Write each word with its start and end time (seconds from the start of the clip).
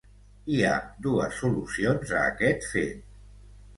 Hi 0.53 0.61
ha 0.69 0.71
dues 1.07 1.37
solucions 1.41 2.15
a 2.21 2.25
aquest 2.33 2.67
fet. 2.73 3.09